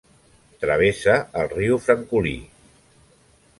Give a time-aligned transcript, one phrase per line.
[0.63, 2.35] Travessa el riu Francolí.